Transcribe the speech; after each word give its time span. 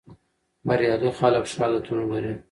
بریالي 0.67 1.09
خلک 1.19 1.43
ښه 1.51 1.59
عادتونه 1.63 2.03
لري. 2.11 2.33